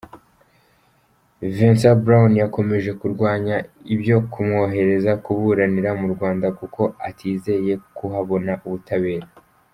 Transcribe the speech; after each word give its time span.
Vincent 1.55 1.99
Brown 2.05 2.31
yakomeje 2.43 2.91
kurwanya 2.99 3.55
ibyo 3.93 4.17
kumwohereza 4.31 5.11
kuburanira 5.23 5.89
mu 5.99 6.07
Rwanda 6.13 6.47
kuko 6.59 6.81
atizeye 7.07 7.73
kuhabona 7.97 8.53
ubutabera. 8.65 9.27